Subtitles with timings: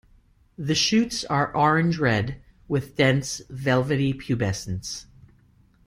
[0.57, 5.05] The shoots are orange-red with dense velvety pubescence.